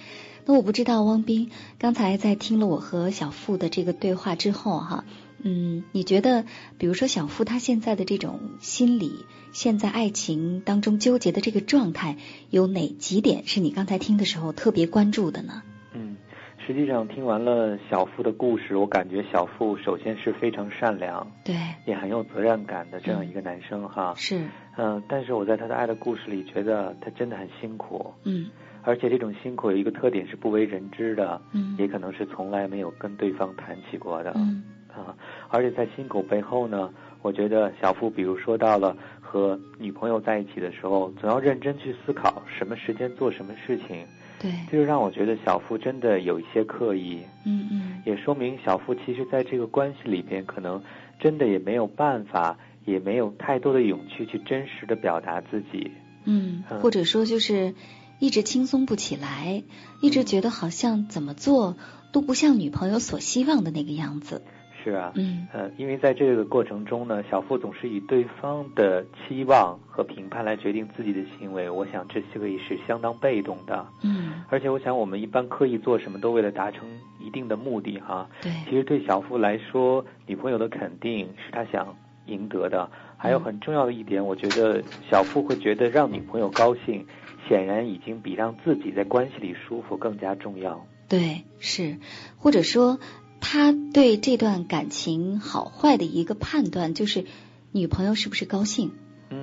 [0.46, 5.04] 那我不知道汪斌刚才在听了我和小付的这个对话之后哈。
[5.42, 6.44] 嗯，你觉得，
[6.78, 12.16] 比如说小付他现在的这种心理，现在爱情当中纠结的这个状态，
[12.50, 15.62] 有哪几点是你刚才听的时候特别关注的呢？
[15.92, 16.16] 嗯，
[16.64, 24.14] 实际上听完了小付的故事，我感觉小付首先是非常善良，对，也很有责任感的这样一个男生哈。
[24.16, 24.46] 是。
[24.76, 28.12] 嗯，但是我在他的爱的故事里，觉得他真的很辛苦。
[28.24, 28.48] 嗯。
[28.82, 31.40] 而且这种辛苦有一个特点是不为人知的。
[31.52, 31.74] 嗯。
[31.78, 34.32] 也可能是从来没有跟对方谈起过的。
[34.36, 34.62] 嗯。
[35.00, 35.16] 啊，
[35.48, 36.90] 而且在辛苦背后呢，
[37.22, 44.06] 我觉得小付比如说到了和女朋友在一起的时候，总要认真去思考什么时间做什么事情。
[44.40, 47.20] 对，这就让我觉得小付真的有一些刻意。
[47.44, 50.82] 嗯嗯，也说明小付其实在这个关系里边，可能
[51.18, 55.90] 真的也没有办法，也没有太多的勇气去真实的表达自己。
[56.24, 57.74] 嗯，或者说就是
[58.18, 59.62] 一直轻松不起来，
[60.00, 61.76] 一直觉得好像怎么做
[62.10, 64.42] 都不像女朋友所希望的那个样子。
[64.82, 76.88] 是啊，嗯，呃，因为在这个过程中呢，小付总是以对方的期望和评判来决定自己的行为，我想这些个也是相当被动的，嗯，而且我想我们一般刻意做什么都为了达成
[77.20, 81.94] 一定的目的哈，对，其实对小付来说，女朋友的肯定是他想
[82.26, 82.88] 赢得的。
[83.22, 87.04] 还有很重要的一点，我觉得小付会觉得让女朋友高兴，
[87.46, 90.82] 显然已经比让自己在关系里舒服更加重要。
[91.06, 91.98] 对，是，
[92.38, 92.98] 或者说
[93.40, 97.24] 他对这段感情好坏的一个判断，就是
[97.72, 98.92] 女朋友是不是高兴。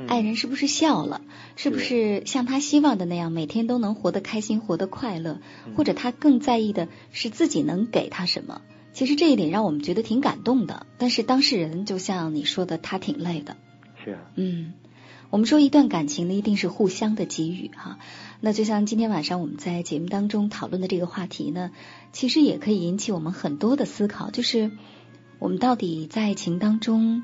[0.08, 1.22] 爱人是不是笑了？
[1.56, 5.40] 是不是像他希望的那样，每天都能活得开心、活得快乐？
[5.76, 8.62] 或者他更在意的是自己能给他什么？
[8.92, 10.86] 其实这一点让我们觉得挺感动的。
[10.98, 13.56] 但是当事人就像你说的，他挺累的。
[14.04, 14.20] 是啊。
[14.36, 14.74] 嗯，
[15.30, 18.00] 我们说一段感情呢，一定是互相的给予哈。
[18.40, 21.72] 那就像今天晚上我们在节目当中讨论的这个话题呢，
[22.14, 24.72] 其实也可以引起我们很多的思考，就是
[25.40, 27.24] 我们到底在爱情当中。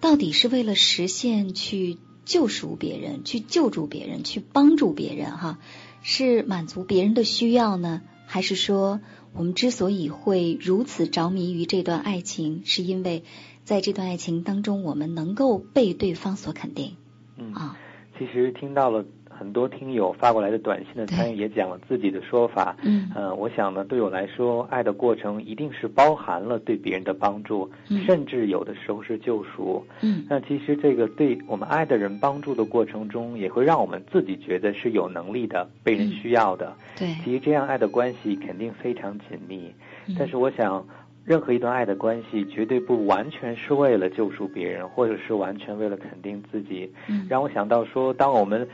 [0.00, 5.58] 到底是为了实现去救赎别人、去救助别人、去帮助别人，哈，
[6.02, 8.02] 是满足别人的需要呢？
[8.24, 9.00] 还是说，
[9.32, 13.24] 我们之所以会如此着迷于这段爱情，是因为
[13.64, 16.94] 在这段爱情当中，我们能够被对方所肯定？
[17.38, 17.76] 嗯啊，
[18.18, 19.04] 其实听到了。
[19.30, 22.76] 很多听友发过来的短信的参与也讲了自己的说法。
[22.82, 27.70] 嗯，呃，我想呢，对我来说，爱的过程一定是包含了对别人的帮助，
[28.04, 29.86] 甚至有的时候是救赎。
[30.00, 36.74] 嗯，那其实这个对我们爱的人帮助的过程中，也会让我们自己觉得是有能力的，被人需要的。
[36.96, 39.72] 对，其实这样爱的关系肯定非常紧密。
[40.18, 40.84] 但是我想。
[41.28, 46.90] 任何一段爱的关系，绝对不完全是为了救赎别人，或者是完全为了肯定自己。
[47.08, 48.66] 嗯，让我想到说，当我们。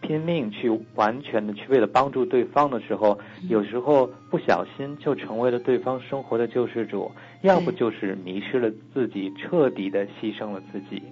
[0.00, 3.18] 拼命去完全的去为了帮助对方的时候，
[3.48, 7.10] 有时候不小心就成为了对方生活的救世主，
[7.42, 11.02] 要不就是迷失了自己，彻底的牺牲了自己。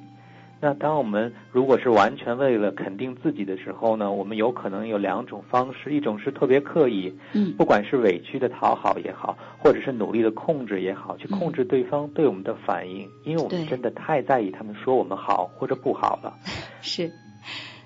[0.67, 16.35] 那当我们如果是完全为了肯定自己的时候呢，我们有可能有两种方式，一种是特别刻意，嗯，不管是委屈的讨好也好，或者是努力的控制也好，去控制对方对我们的反应，因为我们真的太在意他们说我们好或者不好了。
[16.83, 17.13] 是。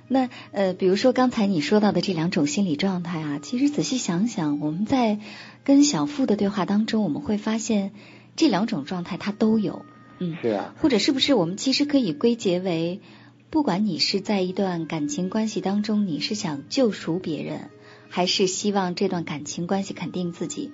[0.08, 5.18] 那呃，比如说刚才你说到的这两种心理状态啊，其实仔细想想，我们在
[5.64, 7.90] 跟小付的对话当中，我们会发现
[8.36, 9.84] 这两种状态他都有，
[10.20, 13.00] 嗯，是啊，或者是不是我们其实可以归结为，
[13.50, 17.70] 不管你是在一段感情关系当中，你是想救赎别人，
[18.08, 20.70] 还是希望这段感情关系肯定自己，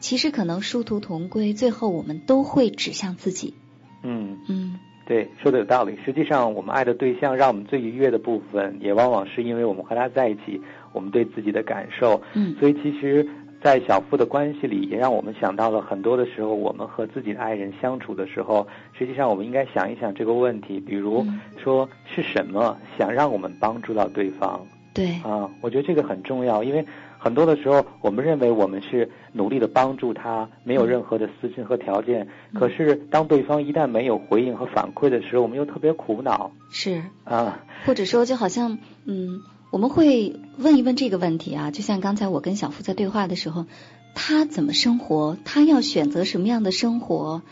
[0.00, 3.54] 其实可能殊途同归，最后我们都会指向自己，
[4.02, 4.78] 嗯嗯。
[5.08, 5.96] 对，说的有道理。
[6.04, 10.60] 实际上，我们爱的对象让我们最愉悦的部分，也往往是因为我们和他在一起，
[10.92, 12.20] 我们对自己的感受。
[12.34, 12.56] 嗯。
[12.58, 13.24] 所以，其实，
[13.62, 20.78] 在小夫的关系里，也让我们想到了很多的时候，我们和自己的爱人相处的时候，实际上我们应该想一想这个问题。
[20.78, 21.26] 比如
[21.56, 24.60] 说，是什么想让我们帮助到对方？
[24.94, 25.12] 对。
[25.22, 26.84] 啊，我觉得这个很重要，因为。
[27.18, 32.28] 很多的时候，我们认为我们是努力的帮助他，没有任何的私心和条件。
[32.54, 36.52] 可是，当对方一旦没有回应和反馈的时候，我们又特别苦恼。
[36.70, 39.40] 是啊，或者说，就好像嗯，
[39.76, 43.66] 我们会问一问这个问题啊，就像刚才我跟小付在对话的时候，
[44.14, 47.42] 他怎么生活，他要选择什么样的生活，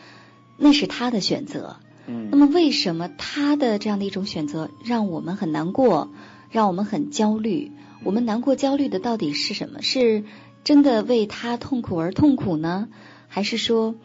[0.57, 1.77] 那是他的选择。
[2.07, 6.13] 嗯，那么为什么他的这样的一种选择让我们很难过，
[6.51, 7.73] 让我们很焦虑？
[8.05, 9.83] 我们难过、焦虑的到底是什么？
[9.83, 10.25] 是
[10.65, 12.89] 真的为他痛苦而痛苦呢，
[13.29, 13.97] 还是说，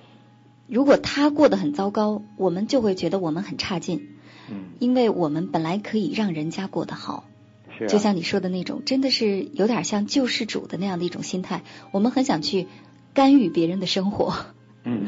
[0.67, 4.09] 如果他过得很糟糕，我们就会觉得我们很差劲？
[4.51, 7.24] 嗯，因为我们本来可以让人家过得好，
[7.80, 12.67] 是，就像你说的那种，真的是有点像救世主的那样的一种心态，我们很想去
[13.13, 14.34] 干预别人的生活。
[14.84, 15.07] 嗯。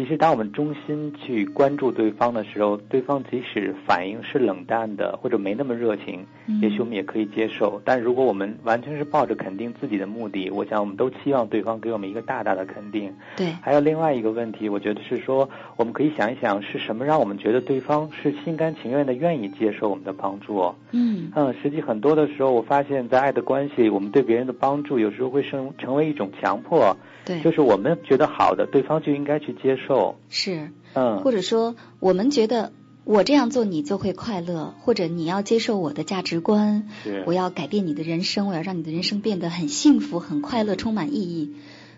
[0.00, 6.24] 其实，当我们中心去关注对方的时候，对方即使反应是冷淡的，或者没那么热情，
[6.62, 7.78] 也许我们也可以接受。
[7.84, 13.12] 但如果我们完全是抱着肯定自己的目的，我想我们都期望对方给我们一个大大的肯定。
[13.36, 13.52] 对。
[13.60, 15.46] 还有另外一个问题，我觉得是说，
[15.76, 20.74] 我们可以想一想，是什么让我们觉得对方是心甘情愿的愿意接受我们的帮助？
[20.92, 21.30] 嗯。
[21.36, 26.96] 嗯，实际很多的时候，我发现，在爱的关系，我们对别人的帮助，有时候会生成为一种强迫。
[27.26, 29.89] 对，就是我们觉得好的，对方就应该去接受。
[30.28, 32.72] 是，嗯，或者说我们觉得
[33.04, 36.88] 我这样做你就会快乐，或者你要接受我的价值观，
[37.26, 41.54] 我要改变你的人生，我要让你的人生变得很幸福、很快乐、充满意义。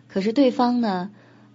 [0.08, 1.10] 可是对方呢，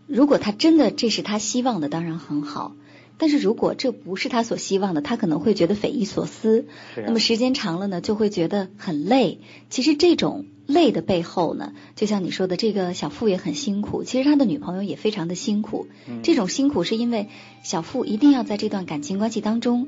[0.05, 2.75] 如果他真的这是他希望的，当然很好。
[3.19, 6.65] 但是如果这不是他所希望的，他可能会觉得匪夷所思。
[7.07, 9.39] 那么时间长了呢，就会觉得很累。
[9.71, 14.03] 其实这种累的背后呢，就像你说的，这个小付也很辛苦。
[14.03, 15.87] 其实他的女朋友也非常的辛苦。
[16.23, 17.29] 这种辛苦是因为
[17.63, 19.87] 小付一定要在这段感情关系当中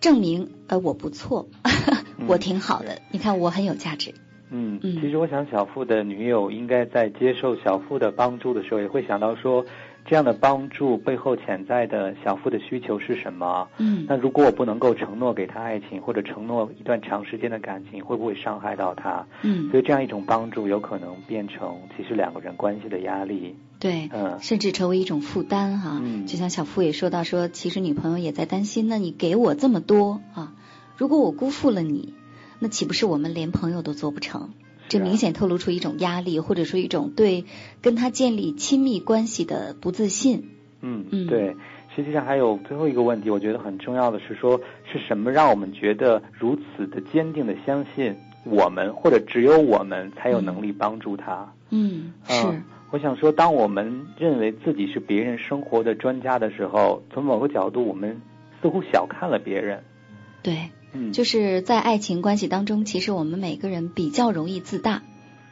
[0.00, 1.48] 证明，呃，我不错，
[2.28, 3.00] 我挺好的。
[3.10, 4.14] 你看我很有价值。
[4.50, 9.64] 嗯，嗯其实我想小付的女友应该在接受小付的帮助的时候，也会想到说，
[10.06, 13.68] 这样的帮助背后潜在的小付的需求是什么？
[13.78, 19.26] 嗯那如果我不能够承诺给他爱情，或者承诺一段长时间的感情，会不会伤害到他？
[19.42, 23.56] 嗯所以这样一种帮助有可能变成其实两个人关系的压力。
[23.78, 26.00] 对，嗯甚至成为一种负担哈。
[26.02, 30.52] 嗯就像小付也说到说，其实女朋友也在担心，那你给我这么多啊，
[30.96, 32.14] 如果我辜负了你，
[32.58, 34.50] 那岂不是我们连朋友都做不成？
[34.88, 37.44] 这明显透露出一种压力，或者说一种对
[37.82, 40.50] 跟他建立亲密关系的不自信。
[40.80, 41.56] 嗯嗯对。
[41.96, 44.60] 实际上还有最后一个问题，我觉得很重要的是说，
[44.92, 48.12] 是什么让我们觉得如此的坚定的相信
[48.42, 51.48] 我们，或者只有我们才有能力帮助他？
[51.70, 58.20] 嗯，是嗯，我想说，当我们认为自己是别人生活的专家的时候，从某个角度，我们
[58.60, 59.80] 似乎小看了别人。
[60.42, 65.02] 对，嗯，就是在爱情关系当中，其实我们每个人比较容易自大。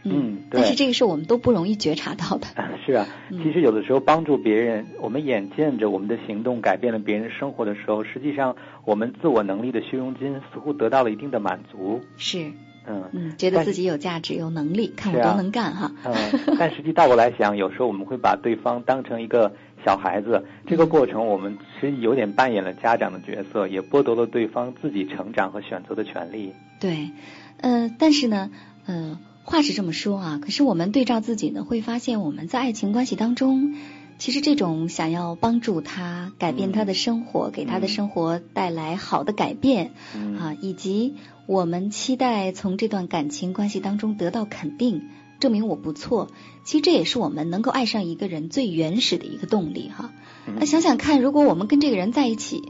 [0.05, 2.49] 嗯对但是这个是我们都不容易觉察到的。
[2.85, 12.01] 是啊，嗯其实有的时候帮助别人，我们眼见着我们的行动改变了别人生活的时候，实际上我们自我能力的虚荣心似乎得到了一定的满足。
[12.17, 12.51] 是，
[12.87, 13.05] 嗯。
[13.13, 15.33] 嗯，觉得自己有价值、有能力，看我是啊。
[15.33, 15.93] 多能干哈。
[16.05, 16.15] 嗯，
[16.59, 19.53] 但实际倒过来想，有时候我们会把对方当成一个
[19.85, 26.53] 小孩子，这个过程我们其实有点扮演了家长的角色，也剥夺了对方自己成长和选择的权利。
[26.81, 27.11] 对，
[27.59, 28.51] 呃，但是呢，
[28.87, 33.77] 呃，话是这么说啊，可是我们对照自己呢，会发现我们在爱情关系当中，
[34.19, 40.39] 其实这种想要帮助他、改变他的生活，给他的生活带来好的改变，嗯。
[40.39, 41.17] 啊，以及
[41.47, 45.09] 我们期待从这段感情关系当中得到肯定，
[45.41, 46.29] 证明我不错。
[46.65, 50.13] 其实这也是我们能够爱上一个人最原始的一个动力哈。
[50.47, 52.63] 嗯那想想看，如果我们跟这个人在一起，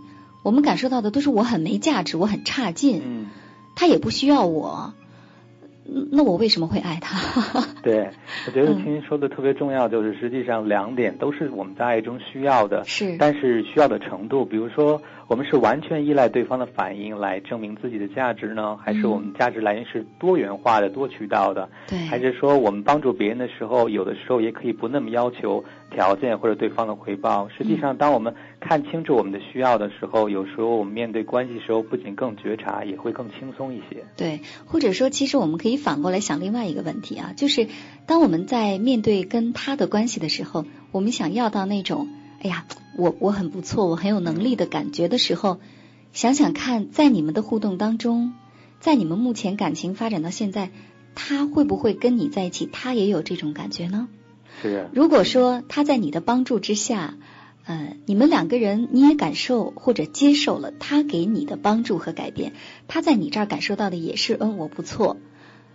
[0.43, 3.27] 我们感受到的都是我很没价值，我很差劲，嗯，
[3.77, 4.95] 他也不需要我，
[5.87, 7.67] 嗯那我为什么会爱他？
[7.85, 8.09] 对，
[8.47, 21.69] 我觉得嗯青青说的特别重要，就是实际上两点都是我们在爱中需要的，是但是需要的程度，比如说我们是完全依赖对方的反应来证明自己的价值呢，还是我们价值来源是多元化的、多渠道的？
[21.89, 27.49] 对，还是说我们帮助别人的时候，有的时候也可以不那么要求条件或者对方的回报。
[27.49, 34.05] 实际上，当我们看清楚我们的需要的时候，有时候我们面对关系时候，不仅更觉察，也会更轻松一些。
[34.17, 37.67] 对，或者说，其实我们可以反过来想另外一个问题啊，就是
[38.07, 42.09] 当我们在面对跟他的关系的时候，我们想要到那种，
[42.43, 42.67] 哎呀，
[42.97, 45.61] 我我很不错，我很有能力的感觉的时候，
[46.13, 48.35] 想想看，在你们的互动当中，
[48.81, 50.71] 在你们目前感情发展到现在，
[51.15, 54.09] 他会不会跟你在一起，他也有这种感觉呢？
[54.61, 57.15] 是，如果说他在你的帮助之下，
[57.65, 62.53] 呃，你们两个人你也感受或者接受了他给你的帮助和改变，
[62.89, 65.17] 他在你这儿感受到的也是，嗯，我不错。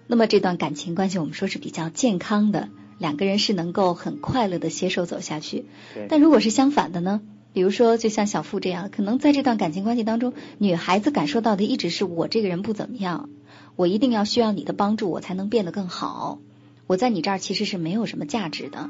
[0.07, 5.65] 那么这段感情关系，我们说是比较健康的，两个人是能够很快乐的携手走下去。
[6.09, 7.21] 但如果是相反的呢？
[7.53, 13.29] 比如说，就像小付这样，可能在这段感情关系当中，女孩子感受到的一直是我这个人不怎么样，
[13.75, 16.39] 我一定要需要你的帮助，我才能变得更好。
[16.85, 18.89] 我在你这儿其实是没有什么价值的。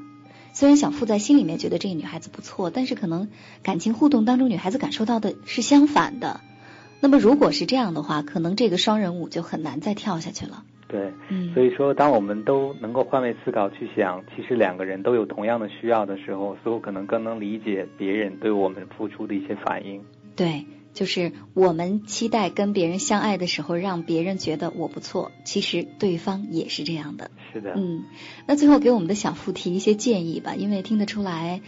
[0.53, 3.30] 虽然小付在心里面觉得这个女孩子不错，但是可能
[3.63, 6.41] 感情互动当中，女孩子感受到的是相反的。
[6.99, 10.63] 那么如果是这样的话，可能这个双人舞就很难再跳下去了。
[10.88, 11.12] 对。
[11.30, 20.02] 嗯，所以说，当我们都能够换位思考去想，其实两个人都有同样的需要的时候，似乎可能更能理解别人对我们付出的一些反应。
[20.36, 27.32] 对，就是我们期待跟别人相爱的时候，让别人觉得我不错，其实对方也是这样的。
[27.52, 28.04] 是的，嗯，
[28.46, 31.62] 那最后给我们的小付提一些建议吧，因为听得出来，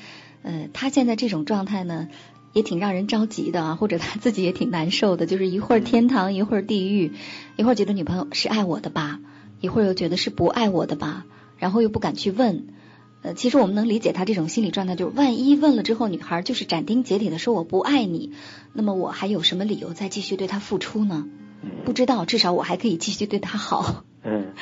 [0.44, 2.10] 呃，他现在这种状态呢，
[2.54, 7.14] 也挺让人着急的啊， 或者他自己也挺难受的，就是一会儿天堂，一会儿地狱，
[7.56, 9.20] 一会儿觉得女朋友是爱我的吧，
[9.62, 11.26] 一会儿又觉得是不爱我的吧，
[11.58, 12.68] 然后又不敢去问。
[13.22, 18.32] 呃，其实我们能理解他这种心理状态，就是万一问了之后，女孩就是斩钉截铁的说我不爱你，
[18.72, 21.28] 那么我还有什么理由再继续对他付出呢？
[21.84, 24.06] 不知道，至少我还可以继续对他好。
[24.24, 24.54] 嗯，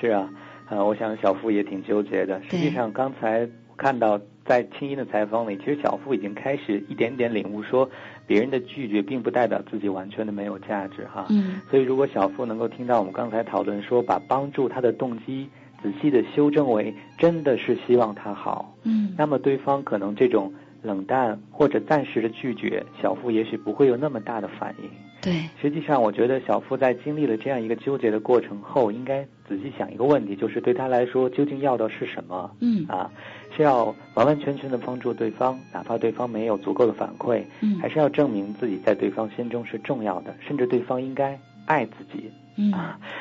[0.00, 0.30] 是啊，
[0.70, 2.40] 呃，我想小付也挺纠结的。
[2.48, 4.18] 实际上，刚才我看到
[4.48, 7.88] 在青音的采访里，其实小付已经开始一点点领悟，说
[8.26, 11.26] 别人的拒绝并不代表自己完全的没有价值哈。
[11.30, 15.48] 嗯所以，如果小付能够听到我们刚才讨论说，把帮助他的动机
[15.82, 24.88] 仔细的修正为真的是希望他好，嗯那么对方可能这种冷淡或者暂时的拒绝，小付也许不会有那么大的反应。
[25.22, 32.48] 对，实际上，我觉得小付在经历了这样一个纠结的过程后，应该仔细想一个问题，就是对他来说，究竟要的是什么？
[32.60, 33.10] 嗯啊，
[33.56, 42.72] 是要完完全全的帮助对方，哪怕对方没有足够的反馈，嗯还是要证明自己在对方心中是重要的，甚至对方应该爱自己，嗯，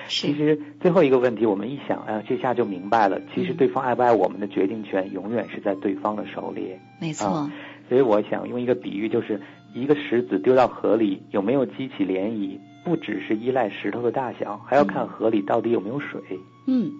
[0.07, 3.19] 其实最后一个问题，我们一想，哎呀，这下就明白了。
[3.33, 6.75] 其实对方爱不爱我们的决定权，永远是在对方的手里。
[6.99, 7.49] 没错。
[7.87, 9.39] 所以我想用一个比喻，就是
[9.73, 16.19] 一个石子丢到河里，有没有激起涟漪，不只是依赖石头的大小，还要看河里到底有没有水。
[16.29, 16.37] 嗯，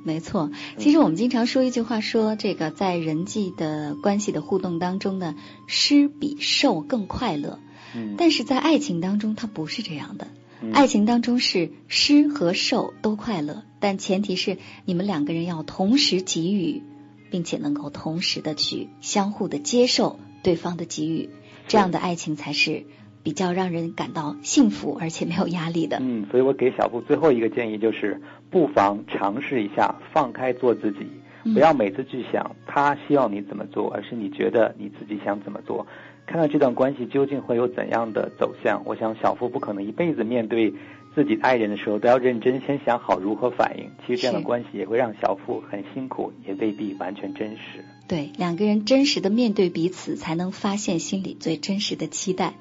[0.03, 0.51] 没错。
[0.77, 5.35] 其实我们经常说一句话，说这个在人际的关系的互动当中呢，
[5.67, 7.59] 施比受更快乐。
[7.95, 8.15] 嗯。
[8.17, 10.27] 但是在爱情当中，它不是这样的。
[10.73, 16.81] 爱情当中是施和受都快乐，但前提是你们两个人要同时给予，
[17.29, 21.29] 并且能够同时的去相互的接受对方的给予，
[21.67, 22.85] 这样的爱情才是
[23.25, 25.97] 比较让人感到幸福而且没有压力的。
[25.99, 28.21] 嗯，所以我给小布最后一个建议就是，
[28.51, 31.07] 不妨尝试一下放开做自己，
[31.51, 35.87] 不要每次去想他希望你怎么做，而是你觉得你自己想怎么做。
[36.27, 38.83] 看看这段关系究竟会有怎样的走向？
[38.85, 40.71] 我想小付不可能一辈子面对
[41.15, 43.89] 自己爱人的时候都要认真先想好如何反应。
[44.05, 47.83] 其实这样的关系也会让小付很辛苦，也未必完全真实。
[48.07, 52.53] 对，两个人真实的面对彼此，才能发现心里最真实的期待。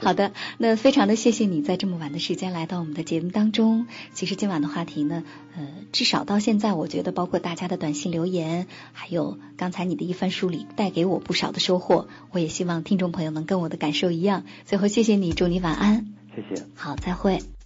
[0.00, 3.86] 好的，那非常的谢谢你在这么晚的时间来到我们的节目当中。
[4.12, 5.24] 其实今晚的话题呢，
[5.56, 12.08] 呃，至少到现在，我觉得包括大家的短信留言，还有刚才你的一番梳理，带给我不少的收获。
[12.30, 14.44] 我也希望听众朋友能跟我的感受一样。
[14.64, 16.06] 最后，谢谢你，祝你晚安。
[16.34, 16.66] 谢谢。
[16.74, 17.59] 好，再会。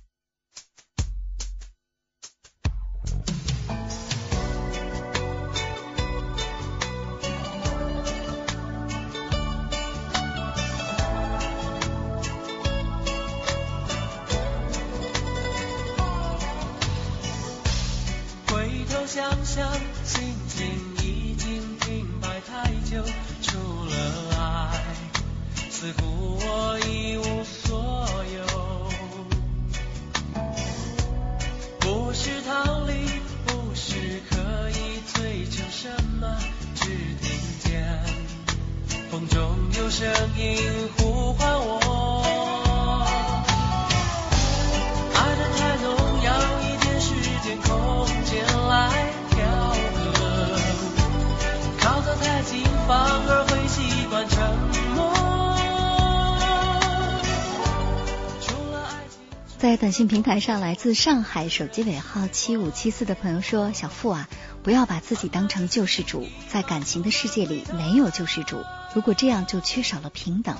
[60.08, 64.28] 平台上，来自上海手机尾号七五七四的朋友说：“小付啊，
[64.62, 70.56] 不要把自己当成救世主，在感情的世界里没有救世主，如果这样就缺少了平等。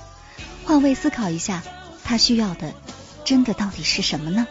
[0.64, 1.62] 换位思考一下，
[2.04, 2.74] 他需要的
[3.24, 4.46] 真的到底是什么呢？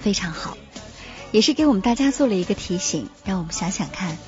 [0.00, 0.56] 非常好，
[1.32, 4.18] 也是给我们大家做了一个提醒，让我们想想看，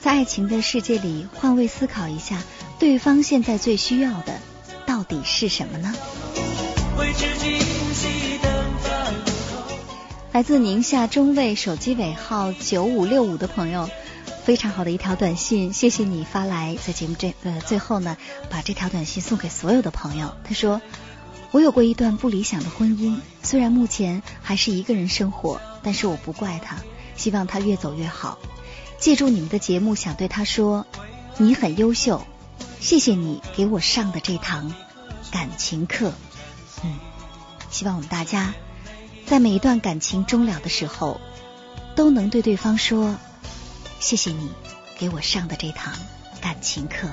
[0.00, 2.42] 在爱情的世界里换位思考一下，
[2.78, 4.40] 对方现在最需要的
[4.84, 5.94] 到底是什么呢？”
[10.36, 13.88] 来自宁夏中卫手机尾号九五六五的朋友，
[14.44, 18.18] 非常好的一条短信，谢谢你发来，在节目这呃最后呢，
[18.50, 20.36] 把这条短信送给所有的朋友。
[20.44, 20.82] 他说
[21.52, 26.76] ：“我有过一段不理想的婚姻，虽然目前还是一个人生活，但是我不怪他，
[27.16, 28.38] 希望他越走越好。
[28.98, 30.86] 借助你们的节目，想对他说，
[31.38, 32.26] 你很优秀，
[32.78, 34.74] 谢谢你给我上的这堂
[35.30, 36.12] 感情课。
[36.84, 36.92] 嗯，
[37.70, 38.52] 希望我们大家。”
[39.26, 41.20] 在每一段感情终了的时候，
[41.96, 43.16] 都能对对方说
[44.00, 44.50] ：“谢谢你
[44.98, 45.92] 给我上的这堂
[46.40, 47.08] 感情课。”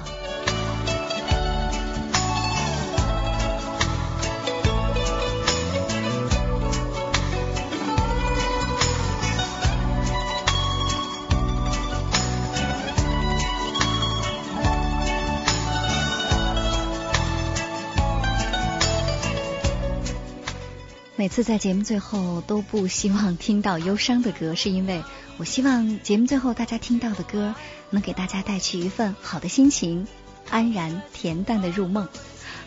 [21.24, 25.02] 每次在节目最后都不希望听到忧伤的歌，是因为
[25.38, 27.56] 我希望节目最后大家听到的歌
[27.92, 30.06] 能给大家带去一份好的心情，
[30.50, 32.10] 安然恬淡的入梦。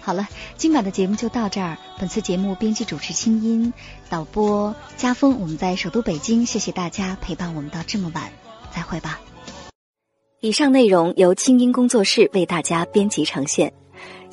[0.01, 0.27] 好了，
[0.57, 1.77] 今晚的节目就到这儿。
[1.99, 3.75] 本次节目编辑主持清音，
[4.09, 8.33] 导播家风，我们在首都北京，谢谢大家陪伴我们到这么晚，
[8.75, 9.21] 再会吧。
[10.41, 13.75] 以上内容由清音工作室为大家编辑呈现。